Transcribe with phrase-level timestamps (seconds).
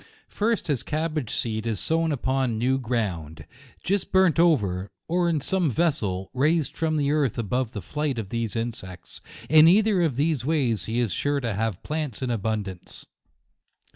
[0.29, 3.45] First, his cab bage seed is sown upon new ground,
[3.83, 8.29] just burnt over, or in some vessel, raised from the earth, above the flight of
[8.29, 13.05] these insects; in either of these ways he is sure to have plants in abundance.